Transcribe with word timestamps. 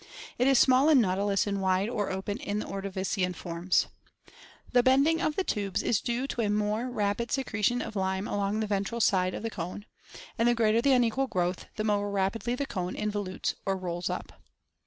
It 0.39 0.47
is 0.47 0.57
small 0.57 0.89
in 0.89 0.99
Nautilus 0.99 1.45
and 1.45 1.61
wide 1.61 1.87
or 1.87 2.09
open 2.09 2.39
in 2.39 2.57
the 2.57 2.65
Ordovirian 2.65 3.35
forms. 3.35 3.85
The 4.71 4.81
bending 4.81 5.21
of 5.21 5.35
the 5.35 5.43
43° 5.43 5.43
ORGANIC 5.43 5.59
EVOLUTION 5.59 5.61
1^5 5.61 5.73
tubes 5.83 6.01
b 6.01 6.05
due 6.05 6.27
to 6.27 6.41
a 6.41 6.49
more 6.49 6.89
rapid 6.89 7.31
secretion 7.31 7.81
of 7.83 7.93
time 7.93 8.27
along 8.27 8.61
the 8.61 8.65
ventral 8.65 8.99
side 8.99 9.35
of 9.35 9.43
the 9.43 9.51
cone, 9.51 9.85
and 10.39 10.47
the 10.47 10.55
greater 10.55 10.81
the 10.81 10.93
unequal 10.93 11.27
growth, 11.27 11.67
the 11.75 11.83
more 11.83 12.09
rapidly 12.09 12.55
the 12.55 12.65
cone 12.65 12.95
involutes 12.95 13.53
or 13.63 13.77
rolls 13.77 14.09
up." 14.09 14.33